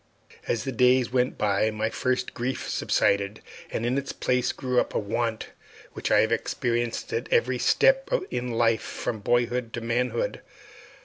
[0.47, 4.95] As the days went by my first grief subsided, and in its place grew up
[4.95, 5.49] a want
[5.93, 10.41] which I have experienced at every step in life from boyhood to manhood.